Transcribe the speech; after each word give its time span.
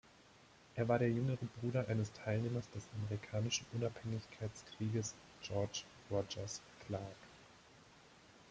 Er 0.73 0.87
war 0.87 0.97
der 0.97 1.11
jüngere 1.11 1.45
Bruder 1.59 1.87
eines 1.87 2.11
Teilnehmers 2.11 2.67
des 2.71 2.81
Amerikanischen 2.95 3.67
Unabhängigkeitskrieges, 3.73 5.13
George 5.43 5.83
Rogers 6.09 6.59
Clark. 6.87 7.05